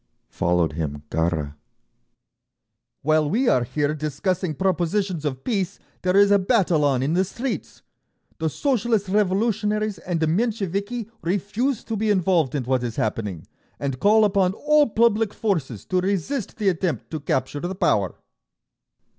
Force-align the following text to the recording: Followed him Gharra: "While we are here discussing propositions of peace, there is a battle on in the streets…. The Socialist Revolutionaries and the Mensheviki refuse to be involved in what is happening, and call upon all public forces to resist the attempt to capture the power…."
Followed 0.31 0.73
him 0.73 1.03
Gharra: 1.11 1.53
"While 3.03 3.29
we 3.29 3.47
are 3.47 3.63
here 3.63 3.93
discussing 3.93 4.55
propositions 4.55 5.25
of 5.25 5.43
peace, 5.43 5.77
there 6.01 6.17
is 6.17 6.31
a 6.31 6.39
battle 6.39 6.83
on 6.83 7.03
in 7.03 7.13
the 7.13 7.23
streets…. 7.23 7.83
The 8.39 8.49
Socialist 8.49 9.07
Revolutionaries 9.09 9.99
and 9.99 10.19
the 10.19 10.25
Mensheviki 10.25 11.07
refuse 11.21 11.83
to 11.83 11.95
be 11.95 12.09
involved 12.09 12.55
in 12.55 12.63
what 12.63 12.81
is 12.83 12.95
happening, 12.95 13.45
and 13.79 13.99
call 13.99 14.25
upon 14.25 14.53
all 14.53 14.89
public 14.89 15.35
forces 15.35 15.85
to 15.85 16.01
resist 16.01 16.57
the 16.57 16.69
attempt 16.69 17.11
to 17.11 17.19
capture 17.19 17.59
the 17.59 17.75
power…." 17.75 18.15